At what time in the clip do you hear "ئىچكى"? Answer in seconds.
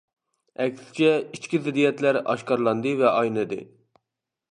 1.17-1.59